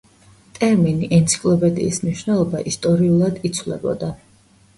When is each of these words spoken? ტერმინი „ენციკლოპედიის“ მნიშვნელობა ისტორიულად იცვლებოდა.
ტერმინი 0.53 1.09
„ენციკლოპედიის“ 1.17 1.99
მნიშვნელობა 2.07 2.63
ისტორიულად 2.73 3.39
იცვლებოდა. 3.53 4.11